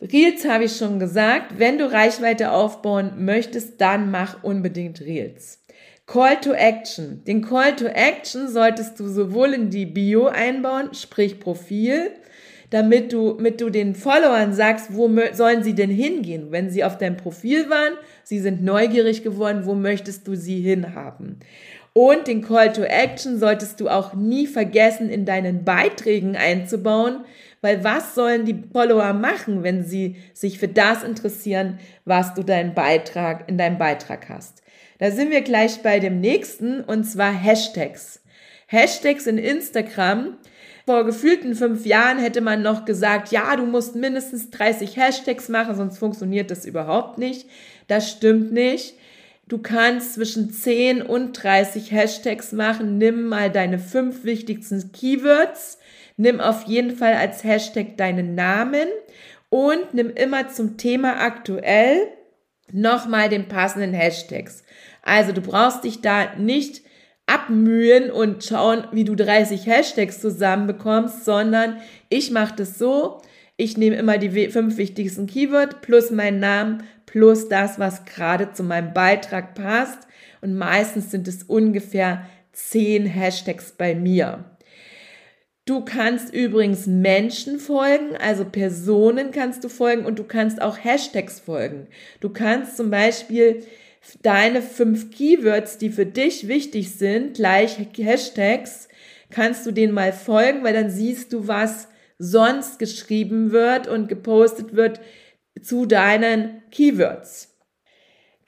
Reels 0.00 0.46
habe 0.46 0.64
ich 0.64 0.76
schon 0.76 0.98
gesagt. 0.98 1.58
Wenn 1.58 1.78
du 1.78 1.90
Reichweite 1.90 2.52
aufbauen 2.52 3.24
möchtest, 3.24 3.80
dann 3.80 4.10
mach 4.10 4.42
unbedingt 4.42 5.00
Reels. 5.00 5.62
Call 6.06 6.40
to 6.40 6.52
Action. 6.52 7.22
Den 7.24 7.42
Call 7.42 7.76
to 7.76 7.86
Action 7.86 8.48
solltest 8.48 8.98
du 8.98 9.08
sowohl 9.08 9.52
in 9.52 9.70
die 9.70 9.86
Bio 9.86 10.26
einbauen, 10.26 10.92
sprich 10.94 11.38
Profil, 11.38 12.10
damit 12.70 13.12
du, 13.12 13.34
mit 13.38 13.60
du 13.60 13.68
den 13.68 13.94
Followern 13.94 14.52
sagst, 14.52 14.94
wo 14.96 15.08
sollen 15.32 15.62
sie 15.62 15.74
denn 15.74 15.90
hingehen? 15.90 16.50
Wenn 16.50 16.70
sie 16.70 16.82
auf 16.82 16.98
deinem 16.98 17.16
Profil 17.16 17.68
waren, 17.68 17.92
sie 18.24 18.40
sind 18.40 18.62
neugierig 18.62 19.22
geworden, 19.22 19.66
wo 19.66 19.74
möchtest 19.74 20.26
du 20.26 20.34
sie 20.34 20.60
hinhaben? 20.60 21.40
Und 21.92 22.28
den 22.28 22.42
Call 22.42 22.72
to 22.72 22.82
Action 22.82 23.38
solltest 23.38 23.80
du 23.80 23.88
auch 23.88 24.14
nie 24.14 24.46
vergessen, 24.46 25.10
in 25.10 25.24
deinen 25.24 25.64
Beiträgen 25.64 26.36
einzubauen, 26.36 27.24
weil 27.60 27.84
was 27.84 28.14
sollen 28.14 28.44
die 28.44 28.62
Follower 28.72 29.12
machen, 29.12 29.62
wenn 29.62 29.84
sie 29.84 30.16
sich 30.32 30.58
für 30.58 30.68
das 30.68 31.02
interessieren, 31.02 31.78
was 32.04 32.34
du 32.34 32.42
deinen 32.42 32.74
Beitrag, 32.74 33.48
in 33.48 33.58
deinem 33.58 33.78
Beitrag 33.78 34.28
hast? 34.28 34.62
Da 34.98 35.10
sind 35.10 35.30
wir 35.30 35.42
gleich 35.42 35.82
bei 35.82 35.98
dem 35.98 36.20
nächsten 36.20 36.80
und 36.80 37.04
zwar 37.04 37.32
Hashtags. 37.32 38.22
Hashtags 38.66 39.26
in 39.26 39.38
Instagram. 39.38 40.36
Vor 40.86 41.04
gefühlten 41.04 41.54
fünf 41.54 41.86
Jahren 41.86 42.18
hätte 42.18 42.40
man 42.40 42.62
noch 42.62 42.84
gesagt, 42.84 43.30
ja, 43.30 43.54
du 43.56 43.66
musst 43.66 43.94
mindestens 43.94 44.50
30 44.50 44.96
Hashtags 44.96 45.48
machen, 45.48 45.74
sonst 45.74 45.98
funktioniert 45.98 46.50
das 46.50 46.64
überhaupt 46.64 47.18
nicht. 47.18 47.48
Das 47.86 48.10
stimmt 48.10 48.52
nicht. 48.52 48.94
Du 49.48 49.58
kannst 49.58 50.14
zwischen 50.14 50.52
10 50.52 51.02
und 51.02 51.32
30 51.32 51.90
Hashtags 51.90 52.52
machen. 52.52 52.98
Nimm 52.98 53.26
mal 53.26 53.50
deine 53.50 53.80
fünf 53.80 54.24
wichtigsten 54.24 54.92
Keywords 54.92 55.79
Nimm 56.20 56.38
auf 56.38 56.64
jeden 56.64 56.94
Fall 56.94 57.14
als 57.14 57.44
Hashtag 57.44 57.96
deinen 57.96 58.34
Namen 58.34 58.88
und 59.48 59.94
nimm 59.94 60.10
immer 60.10 60.48
zum 60.48 60.76
Thema 60.76 61.18
aktuell 61.18 62.08
nochmal 62.70 63.30
den 63.30 63.48
passenden 63.48 63.94
Hashtags. 63.94 64.62
Also 65.00 65.32
du 65.32 65.40
brauchst 65.40 65.82
dich 65.84 66.02
da 66.02 66.34
nicht 66.36 66.82
abmühen 67.24 68.10
und 68.10 68.44
schauen, 68.44 68.86
wie 68.92 69.04
du 69.04 69.14
30 69.14 69.64
Hashtags 69.64 70.20
zusammenbekommst, 70.20 71.24
sondern 71.24 71.78
ich 72.10 72.30
mache 72.30 72.54
das 72.54 72.78
so, 72.78 73.22
ich 73.56 73.78
nehme 73.78 73.96
immer 73.96 74.18
die 74.18 74.50
fünf 74.50 74.76
wichtigsten 74.76 75.26
Keywords 75.26 75.76
plus 75.80 76.10
meinen 76.10 76.38
Namen 76.38 76.82
plus 77.06 77.48
das, 77.48 77.78
was 77.78 78.04
gerade 78.04 78.52
zu 78.52 78.62
meinem 78.62 78.92
Beitrag 78.92 79.54
passt. 79.54 80.06
Und 80.42 80.58
meistens 80.58 81.10
sind 81.10 81.26
es 81.28 81.44
ungefähr 81.44 82.26
zehn 82.52 83.06
Hashtags 83.06 83.72
bei 83.72 83.94
mir. 83.94 84.44
Du 85.66 85.84
kannst 85.84 86.34
übrigens 86.34 86.86
Menschen 86.86 87.58
folgen, 87.58 88.16
also 88.16 88.44
Personen 88.44 89.30
kannst 89.30 89.62
du 89.62 89.68
folgen 89.68 90.04
und 90.04 90.18
du 90.18 90.24
kannst 90.24 90.60
auch 90.60 90.76
Hashtags 90.82 91.38
folgen. 91.38 91.86
Du 92.20 92.30
kannst 92.30 92.76
zum 92.76 92.90
Beispiel 92.90 93.64
deine 94.22 94.62
fünf 94.62 95.10
Keywords, 95.10 95.78
die 95.78 95.90
für 95.90 96.06
dich 96.06 96.48
wichtig 96.48 96.94
sind, 96.96 97.34
gleich 97.34 97.78
Hashtags, 97.96 98.88
kannst 99.30 99.66
du 99.66 99.70
denen 99.70 99.92
mal 99.92 100.12
folgen, 100.12 100.64
weil 100.64 100.74
dann 100.74 100.90
siehst 100.90 101.32
du, 101.32 101.46
was 101.46 101.88
sonst 102.18 102.78
geschrieben 102.78 103.52
wird 103.52 103.86
und 103.86 104.08
gepostet 104.08 104.74
wird 104.74 105.00
zu 105.62 105.86
deinen 105.86 106.62
Keywords. 106.70 107.49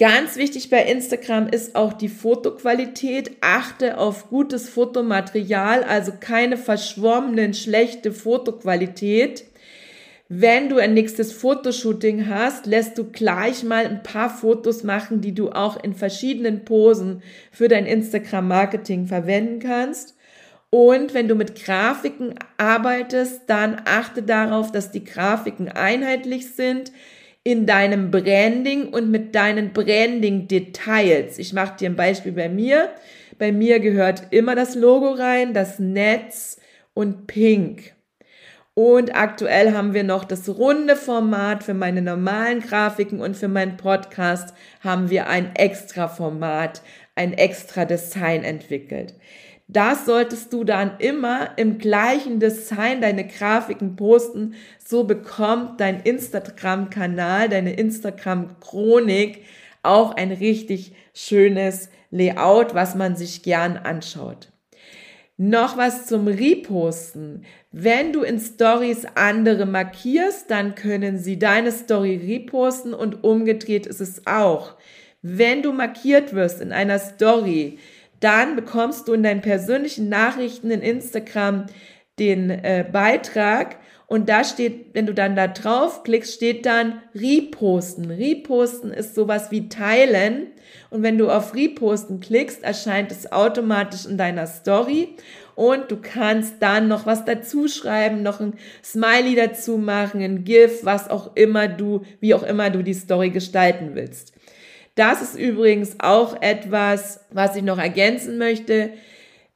Ganz 0.02 0.34
wichtig 0.34 0.68
bei 0.68 0.82
Instagram 0.82 1.46
ist 1.46 1.76
auch 1.76 1.92
die 1.92 2.08
Fotoqualität. 2.08 3.36
Achte 3.40 3.98
auf 3.98 4.30
gutes 4.30 4.68
Fotomaterial, 4.68 5.84
also 5.84 6.10
keine 6.18 6.56
verschwommenen, 6.56 7.54
schlechte 7.54 8.10
Fotoqualität. 8.10 9.44
Wenn 10.28 10.68
du 10.68 10.78
ein 10.78 10.94
nächstes 10.94 11.32
Fotoshooting 11.32 12.26
hast, 12.26 12.66
lässt 12.66 12.98
du 12.98 13.12
gleich 13.12 13.62
mal 13.62 13.86
ein 13.86 14.02
paar 14.02 14.28
Fotos 14.28 14.82
machen, 14.82 15.20
die 15.20 15.36
du 15.36 15.50
auch 15.50 15.80
in 15.80 15.94
verschiedenen 15.94 16.64
Posen 16.64 17.22
für 17.52 17.68
dein 17.68 17.86
Instagram-Marketing 17.86 19.06
verwenden 19.06 19.60
kannst. 19.60 20.16
Und 20.68 21.14
wenn 21.14 21.28
du 21.28 21.36
mit 21.36 21.54
Grafiken 21.64 22.34
arbeitest, 22.56 23.42
dann 23.46 23.80
achte 23.84 24.24
darauf, 24.24 24.72
dass 24.72 24.90
die 24.90 25.04
Grafiken 25.04 25.68
einheitlich 25.68 26.56
sind, 26.56 26.90
in 27.44 27.66
deinem 27.66 28.10
Branding 28.10 28.88
und 28.88 29.10
mit 29.10 29.34
deinen 29.34 29.72
Branding-Details. 29.72 31.38
Ich 31.38 31.52
mache 31.52 31.76
dir 31.76 31.90
ein 31.90 31.96
Beispiel 31.96 32.32
bei 32.32 32.48
mir. 32.48 32.90
Bei 33.38 33.50
mir 33.50 33.80
gehört 33.80 34.28
immer 34.30 34.54
das 34.54 34.74
Logo 34.74 35.12
rein, 35.12 35.52
das 35.52 35.78
Netz 35.78 36.60
und 36.94 37.26
Pink. 37.26 37.94
Und 38.74 39.14
aktuell 39.14 39.74
haben 39.74 39.92
wir 39.92 40.04
noch 40.04 40.24
das 40.24 40.48
runde 40.48 40.96
Format 40.96 41.62
für 41.62 41.74
meine 41.74 42.00
normalen 42.00 42.60
Grafiken 42.60 43.20
und 43.20 43.36
für 43.36 43.48
meinen 43.48 43.76
Podcast 43.76 44.54
haben 44.80 45.10
wir 45.10 45.28
ein 45.28 45.54
extra 45.56 46.08
Format, 46.08 46.80
ein 47.14 47.34
extra 47.34 47.84
Design 47.84 48.44
entwickelt. 48.44 49.14
Das 49.72 50.04
solltest 50.04 50.52
du 50.52 50.64
dann 50.64 50.98
immer 50.98 51.56
im 51.56 51.78
gleichen 51.78 52.40
Design 52.40 53.00
deine 53.00 53.26
Grafiken 53.26 53.96
posten. 53.96 54.54
So 54.84 55.04
bekommt 55.04 55.80
dein 55.80 56.00
Instagram-Kanal, 56.00 57.48
deine 57.48 57.72
Instagram-Chronik 57.72 59.44
auch 59.82 60.14
ein 60.14 60.30
richtig 60.30 60.92
schönes 61.14 61.88
Layout, 62.10 62.74
was 62.74 62.94
man 62.94 63.16
sich 63.16 63.42
gern 63.42 63.78
anschaut. 63.78 64.52
Noch 65.38 65.78
was 65.78 66.04
zum 66.06 66.28
Reposten. 66.28 67.46
Wenn 67.70 68.12
du 68.12 68.22
in 68.22 68.38
Stories 68.38 69.06
andere 69.14 69.64
markierst, 69.64 70.50
dann 70.50 70.74
können 70.74 71.18
sie 71.18 71.38
deine 71.38 71.72
Story 71.72 72.16
reposten 72.16 72.92
und 72.92 73.24
umgedreht 73.24 73.86
ist 73.86 74.02
es 74.02 74.26
auch. 74.26 74.74
Wenn 75.22 75.62
du 75.62 75.72
markiert 75.72 76.34
wirst 76.34 76.60
in 76.60 76.72
einer 76.72 76.98
Story, 76.98 77.78
dann 78.22 78.56
bekommst 78.56 79.08
du 79.08 79.12
in 79.12 79.22
deinen 79.22 79.40
persönlichen 79.40 80.08
Nachrichten 80.08 80.70
in 80.70 80.80
Instagram 80.80 81.66
den 82.18 82.50
äh, 82.50 82.84
Beitrag 82.90 83.76
und 84.12 84.28
da 84.28 84.44
steht, 84.44 84.94
wenn 84.94 85.06
du 85.06 85.14
dann 85.14 85.36
da 85.36 85.46
drauf 85.48 86.02
klickst, 86.02 86.34
steht 86.34 86.66
dann 86.66 87.00
Reposten. 87.14 88.10
Reposten 88.10 88.92
ist 88.92 89.14
sowas 89.14 89.50
wie 89.50 89.70
teilen 89.70 90.48
und 90.90 91.02
wenn 91.02 91.16
du 91.16 91.30
auf 91.30 91.54
Reposten 91.54 92.20
klickst, 92.20 92.62
erscheint 92.62 93.10
es 93.10 93.32
automatisch 93.32 94.04
in 94.04 94.18
deiner 94.18 94.46
Story 94.46 95.16
und 95.54 95.90
du 95.90 95.96
kannst 95.96 96.56
dann 96.60 96.88
noch 96.88 97.06
was 97.06 97.24
dazu 97.24 97.68
schreiben, 97.68 98.22
noch 98.22 98.40
ein 98.40 98.52
Smiley 98.84 99.34
dazu 99.34 99.78
machen, 99.78 100.20
ein 100.20 100.44
GIF, 100.44 100.84
was 100.84 101.08
auch 101.08 101.34
immer 101.34 101.66
du, 101.68 102.02
wie 102.20 102.34
auch 102.34 102.42
immer 102.42 102.68
du 102.68 102.82
die 102.82 102.92
Story 102.92 103.30
gestalten 103.30 103.94
willst. 103.94 104.31
Das 104.94 105.22
ist 105.22 105.38
übrigens 105.38 105.96
auch 106.00 106.40
etwas, 106.42 107.20
was 107.30 107.56
ich 107.56 107.62
noch 107.62 107.78
ergänzen 107.78 108.38
möchte. 108.38 108.90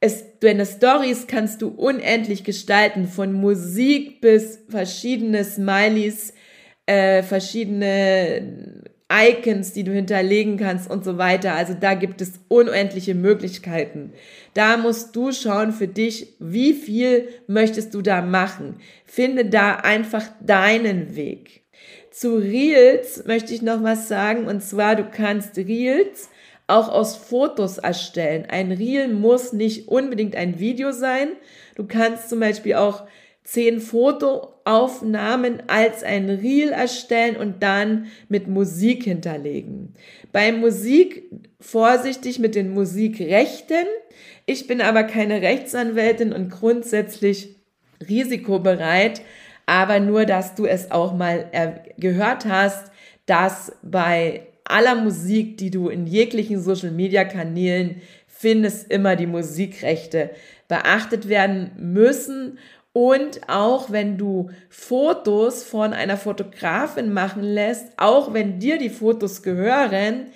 Es, 0.00 0.24
deine 0.40 0.66
Stories 0.66 1.26
kannst 1.26 1.62
du 1.62 1.68
unendlich 1.68 2.44
gestalten, 2.44 3.06
von 3.06 3.32
Musik 3.32 4.20
bis 4.20 4.60
verschiedene 4.68 5.44
Smileys, 5.44 6.32
äh, 6.86 7.22
verschiedene 7.22 8.82
Icons, 9.12 9.72
die 9.72 9.84
du 9.84 9.92
hinterlegen 9.92 10.56
kannst 10.56 10.90
und 10.90 11.04
so 11.04 11.16
weiter. 11.16 11.54
Also 11.54 11.74
da 11.78 11.94
gibt 11.94 12.20
es 12.20 12.40
unendliche 12.48 13.14
Möglichkeiten. 13.14 14.12
Da 14.54 14.76
musst 14.76 15.14
du 15.14 15.32
schauen 15.32 15.72
für 15.72 15.86
dich, 15.86 16.34
wie 16.40 16.72
viel 16.72 17.28
möchtest 17.46 17.94
du 17.94 18.02
da 18.02 18.22
machen. 18.22 18.76
Finde 19.04 19.44
da 19.44 19.76
einfach 19.76 20.24
deinen 20.40 21.14
Weg. 21.14 21.65
Zu 22.16 22.36
Reels 22.36 23.26
möchte 23.26 23.52
ich 23.52 23.60
noch 23.60 23.82
was 23.82 24.08
sagen 24.08 24.46
und 24.46 24.62
zwar 24.62 24.96
du 24.96 25.04
kannst 25.04 25.58
Reels 25.58 26.30
auch 26.66 26.88
aus 26.88 27.14
Fotos 27.14 27.76
erstellen. 27.76 28.46
Ein 28.48 28.72
Reel 28.72 29.08
muss 29.08 29.52
nicht 29.52 29.88
unbedingt 29.88 30.34
ein 30.34 30.58
Video 30.58 30.92
sein. 30.92 31.32
Du 31.74 31.86
kannst 31.86 32.30
zum 32.30 32.40
Beispiel 32.40 32.76
auch 32.76 33.06
zehn 33.44 33.80
Fotoaufnahmen 33.80 35.64
als 35.66 36.02
ein 36.04 36.30
Reel 36.30 36.70
erstellen 36.70 37.36
und 37.36 37.62
dann 37.62 38.06
mit 38.30 38.48
Musik 38.48 39.04
hinterlegen. 39.04 39.92
Bei 40.32 40.52
Musik 40.52 41.28
vorsichtig 41.60 42.38
mit 42.38 42.54
den 42.54 42.70
Musikrechten. 42.70 43.84
Ich 44.46 44.66
bin 44.66 44.80
aber 44.80 45.04
keine 45.04 45.42
Rechtsanwältin 45.42 46.32
und 46.32 46.48
grundsätzlich 46.48 47.56
risikobereit, 48.08 49.20
aber 49.66 50.00
nur, 50.00 50.24
dass 50.24 50.54
du 50.54 50.64
es 50.64 50.90
auch 50.90 51.12
mal 51.12 51.50
gehört 51.98 52.46
hast, 52.46 52.90
dass 53.26 53.72
bei 53.82 54.46
aller 54.64 54.94
Musik, 54.94 55.58
die 55.58 55.70
du 55.70 55.88
in 55.88 56.06
jeglichen 56.06 56.60
Social-Media-Kanälen 56.60 58.00
findest, 58.26 58.90
immer 58.90 59.16
die 59.16 59.26
Musikrechte 59.26 60.30
beachtet 60.68 61.28
werden 61.28 61.72
müssen. 61.78 62.58
Und 62.92 63.48
auch 63.48 63.90
wenn 63.90 64.16
du 64.16 64.50
Fotos 64.70 65.62
von 65.64 65.92
einer 65.92 66.16
Fotografin 66.16 67.12
machen 67.12 67.42
lässt, 67.42 67.88
auch 67.98 68.32
wenn 68.32 68.58
dir 68.58 68.78
die 68.78 68.88
Fotos 68.88 69.42
gehören, 69.42 70.28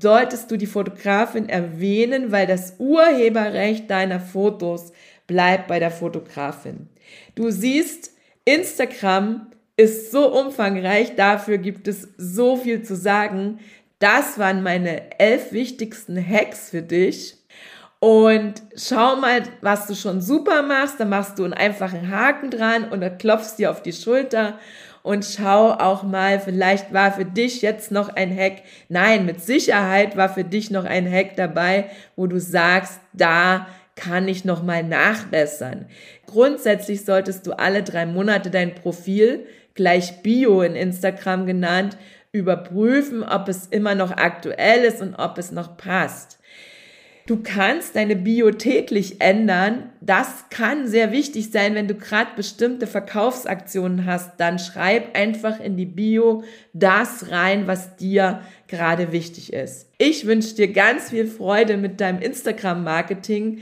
solltest 0.00 0.50
du 0.50 0.56
die 0.56 0.66
Fotografin 0.66 1.48
erwähnen, 1.48 2.30
weil 2.30 2.46
das 2.46 2.74
Urheberrecht 2.78 3.90
deiner 3.90 4.20
Fotos 4.20 4.92
bleibt 5.26 5.66
bei 5.66 5.78
der 5.78 5.90
Fotografin. 5.90 6.88
Du 7.34 7.50
siehst, 7.50 8.12
Instagram 8.48 9.46
ist 9.76 10.10
so 10.10 10.32
umfangreich, 10.32 11.14
dafür 11.16 11.58
gibt 11.58 11.86
es 11.86 12.08
so 12.16 12.56
viel 12.56 12.82
zu 12.82 12.96
sagen. 12.96 13.60
Das 13.98 14.38
waren 14.38 14.62
meine 14.62 15.18
elf 15.20 15.52
wichtigsten 15.52 16.16
Hacks 16.16 16.70
für 16.70 16.80
dich. 16.80 17.36
Und 18.00 18.54
schau 18.74 19.16
mal, 19.16 19.42
was 19.60 19.86
du 19.86 19.94
schon 19.94 20.22
super 20.22 20.62
machst. 20.62 20.98
Da 20.98 21.04
machst 21.04 21.38
du 21.38 21.44
einen 21.44 21.52
einfachen 21.52 22.10
Haken 22.10 22.50
dran 22.50 22.88
und 22.88 23.00
da 23.00 23.10
klopfst 23.10 23.56
dir 23.58 23.70
auf 23.70 23.82
die 23.82 23.92
Schulter 23.92 24.58
und 25.02 25.24
schau 25.24 25.72
auch 25.72 26.02
mal, 26.02 26.40
vielleicht 26.40 26.92
war 26.92 27.12
für 27.12 27.24
dich 27.24 27.60
jetzt 27.60 27.90
noch 27.90 28.08
ein 28.08 28.34
Hack. 28.34 28.62
Nein, 28.88 29.26
mit 29.26 29.42
Sicherheit 29.42 30.16
war 30.16 30.28
für 30.28 30.44
dich 30.44 30.70
noch 30.70 30.84
ein 30.84 31.10
Hack 31.10 31.36
dabei, 31.36 31.90
wo 32.16 32.26
du 32.26 32.40
sagst, 32.40 33.00
da 33.12 33.66
kann 33.98 34.28
ich 34.28 34.44
noch 34.44 34.62
mal 34.62 34.84
nachbessern. 34.84 35.86
Grundsätzlich 36.26 37.04
solltest 37.04 37.46
du 37.46 37.52
alle 37.58 37.82
drei 37.82 38.06
Monate 38.06 38.48
dein 38.50 38.74
Profil 38.74 39.44
gleich 39.74 40.22
Bio 40.22 40.62
in 40.62 40.76
Instagram 40.76 41.46
genannt 41.46 41.98
überprüfen, 42.30 43.22
ob 43.22 43.48
es 43.48 43.66
immer 43.66 43.94
noch 43.94 44.12
aktuell 44.12 44.84
ist 44.84 45.02
und 45.02 45.14
ob 45.14 45.36
es 45.38 45.50
noch 45.50 45.76
passt. 45.76 46.38
Du 47.28 47.42
kannst 47.42 47.94
deine 47.94 48.16
Bio 48.16 48.52
täglich 48.52 49.20
ändern. 49.20 49.90
Das 50.00 50.46
kann 50.48 50.88
sehr 50.88 51.12
wichtig 51.12 51.50
sein, 51.50 51.74
wenn 51.74 51.86
du 51.86 51.94
gerade 51.94 52.30
bestimmte 52.34 52.86
Verkaufsaktionen 52.86 54.06
hast. 54.06 54.40
Dann 54.40 54.58
schreib 54.58 55.14
einfach 55.14 55.60
in 55.60 55.76
die 55.76 55.84
Bio 55.84 56.42
das 56.72 57.30
rein, 57.30 57.66
was 57.66 57.96
dir 57.96 58.40
gerade 58.66 59.12
wichtig 59.12 59.52
ist. 59.52 59.90
Ich 59.98 60.26
wünsche 60.26 60.54
dir 60.54 60.72
ganz 60.72 61.10
viel 61.10 61.26
Freude 61.26 61.76
mit 61.76 62.00
deinem 62.00 62.22
Instagram-Marketing. 62.22 63.60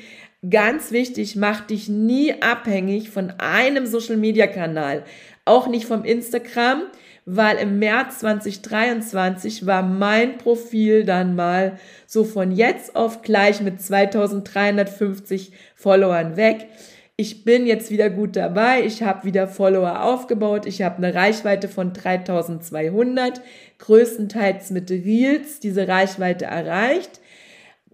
Ganz 0.48 0.92
wichtig, 0.92 1.34
mach 1.34 1.62
dich 1.62 1.88
nie 1.88 2.40
abhängig 2.42 3.10
von 3.10 3.32
einem 3.38 3.86
Social-Media-Kanal, 3.86 5.04
auch 5.44 5.66
nicht 5.66 5.86
vom 5.86 6.04
Instagram, 6.04 6.82
weil 7.24 7.56
im 7.56 7.78
März 7.78 8.20
2023 8.20 9.66
war 9.66 9.82
mein 9.82 10.38
Profil 10.38 11.04
dann 11.04 11.34
mal 11.34 11.78
so 12.06 12.22
von 12.22 12.52
jetzt 12.52 12.94
auf 12.94 13.22
gleich 13.22 13.60
mit 13.60 13.80
2350 13.82 15.52
Followern 15.74 16.36
weg. 16.36 16.68
Ich 17.16 17.44
bin 17.44 17.66
jetzt 17.66 17.90
wieder 17.90 18.10
gut 18.10 18.36
dabei. 18.36 18.82
Ich 18.84 19.02
habe 19.02 19.24
wieder 19.24 19.48
Follower 19.48 20.02
aufgebaut. 20.02 20.66
Ich 20.66 20.82
habe 20.82 20.98
eine 20.98 21.14
Reichweite 21.14 21.66
von 21.66 21.94
3200, 21.94 23.40
größtenteils 23.78 24.70
mit 24.70 24.90
Reels 24.90 25.58
diese 25.58 25.88
Reichweite 25.88 26.44
erreicht. 26.44 27.20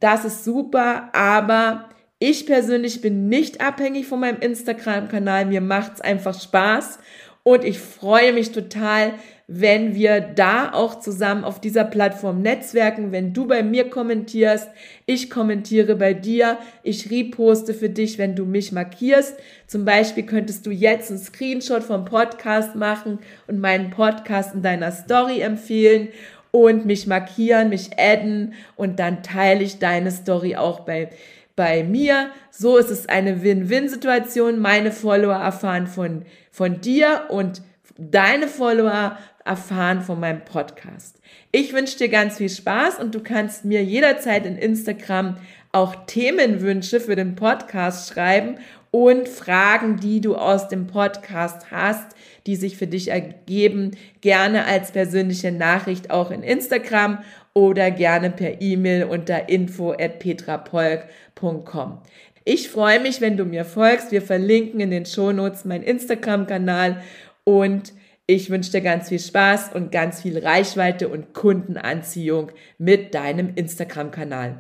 Das 0.01 0.25
ist 0.25 0.45
super, 0.45 1.11
aber 1.14 1.88
ich 2.23 2.47
persönlich 2.47 3.01
bin 3.01 3.29
nicht 3.29 3.61
abhängig 3.61 4.07
von 4.07 4.21
meinem 4.21 4.39
Instagram-Kanal. 4.39 5.45
Mir 5.47 5.61
macht's 5.61 6.01
einfach 6.01 6.41
Spaß 6.41 7.01
und 7.43 7.65
ich 7.65 7.81
freue 7.81 8.33
mich 8.33 8.53
total, 8.53 9.15
wenn 9.49 9.97
wir 9.97 10.21
da 10.21 10.73
auch 10.73 11.01
zusammen 11.01 11.43
auf 11.43 11.61
dieser 11.61 11.83
Plattform 11.83 12.41
netzwerken, 12.41 13.11
wenn 13.11 13.35
du 13.35 13.49
bei 13.49 13.65
mir 13.65 13.91
kommentierst, 13.91 14.69
ich 15.05 15.31
kommentiere 15.31 15.97
bei 15.97 16.15
dir, 16.15 16.59
ich 16.85 17.11
reposte 17.11 17.75
für 17.75 17.89
dich, 17.89 18.19
wenn 18.19 18.37
du 18.37 18.47
mich 18.47 18.71
markierst. 18.71 19.37
Zum 19.67 19.85
Beispiel 19.85 20.25
könntest 20.25 20.65
du 20.65 20.71
jetzt 20.71 21.11
einen 21.11 21.19
Screenshot 21.19 21.83
vom 21.83 22.05
Podcast 22.05 22.77
machen 22.77 23.19
und 23.49 23.59
meinen 23.59 23.91
Podcast 23.91 24.55
in 24.55 24.63
deiner 24.63 24.93
Story 24.93 25.41
empfehlen 25.41 26.07
und 26.53 26.87
mich 26.87 27.09
markieren, 27.09 27.71
mich 27.71 27.99
adden 27.99 28.55
und 28.77 29.01
dann 29.01 29.25
teile 29.25 29.65
ich 29.65 29.81
deine 29.81 30.13
Story 30.13 30.55
auch 30.55 30.81
bei 30.81 31.11
bei 31.57 31.85
mir. 31.85 32.31
So 32.51 32.77
ist 32.77 32.91
es 32.91 33.09
eine 33.09 33.43
Win-Win-Situation. 33.43 34.59
Meine 34.59 34.93
Follower 34.93 35.35
erfahren 35.35 35.87
von, 35.87 36.25
von 36.51 36.81
dir 36.81 37.27
und 37.29 37.62
deine 37.97 38.49
Follower 38.49 39.19
erfahren 39.45 40.03
von 40.03 40.21
meinem 40.21 40.45
Podcast. 40.45 41.21
Ich 41.51 41.73
wünsche 41.73 41.99
dir 41.99 42.09
ganz 42.09 42.38
viel 42.38 42.49
Spaß 42.49 42.99
und 42.99 43.15
du 43.15 43.21
kannst 43.21 43.65
mir 43.65 43.83
jederzeit 43.83 44.47
in 44.47 44.57
Instagram 44.57 45.37
auch 45.73 45.95
Themenwünsche 46.07 47.01
für 47.01 47.17
den 47.17 47.35
Podcast 47.35 48.12
schreiben 48.12 48.57
und 48.91 49.27
Fragen, 49.27 49.97
die 49.97 50.21
du 50.21 50.37
aus 50.37 50.69
dem 50.69 50.87
Podcast 50.87 51.71
hast, 51.71 52.15
die 52.47 52.57
sich 52.57 52.77
für 52.77 52.87
dich 52.87 53.09
ergeben, 53.09 53.93
gerne 54.21 54.67
als 54.67 54.93
persönliche 54.93 55.51
Nachricht 55.51 56.11
auch 56.11 56.31
in 56.31 56.43
Instagram 56.43 57.19
oder 57.55 57.91
gerne 57.91 58.31
per 58.31 58.61
E-Mail 58.61 59.05
unter 59.05 59.49
info@petrapolk.com. 59.49 61.99
Ich 62.45 62.69
freue 62.69 63.01
mich, 63.01 63.21
wenn 63.21 63.37
du 63.37 63.45
mir 63.45 63.65
folgst. 63.65 64.11
Wir 64.11 64.23
verlinken 64.23 64.81
in 64.81 64.91
den 64.91 65.07
Shownotes 65.07 65.65
meinen 65.65 65.85
Instagram-Kanal 65.85 67.01
und 67.45 67.93
ich 68.27 68.51
wünsche 68.51 68.73
dir 68.73 68.81
ganz 68.81 69.09
viel 69.09 69.21
Spaß 69.21 69.71
und 69.75 69.93
ganz 69.93 70.23
viel 70.23 70.38
Reichweite 70.38 71.09
und 71.09 71.35
Kundenanziehung 71.35 72.51
mit 72.79 73.15
deinem 73.15 73.53
Instagram-Kanal. 73.55 74.59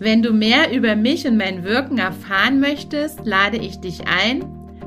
Wenn 0.00 0.22
du 0.22 0.32
mehr 0.32 0.70
über 0.72 0.94
mich 0.94 1.26
und 1.26 1.36
mein 1.36 1.64
Wirken 1.64 1.98
erfahren 1.98 2.60
möchtest, 2.60 3.26
lade 3.26 3.56
ich 3.56 3.80
dich 3.80 4.02
ein. 4.06 4.44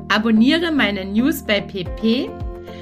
Abonniere 0.08 0.72
meine 0.72 1.04
News 1.04 1.42
bei 1.42 1.60
PP 1.60 2.30